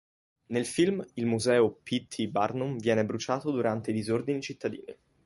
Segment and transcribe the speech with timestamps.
[0.47, 2.07] Nel film, il museo P.
[2.07, 2.25] T.
[2.25, 4.83] Barnum viene bruciato durante i disordini cittadini.